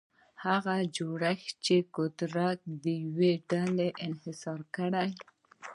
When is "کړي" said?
4.75-5.09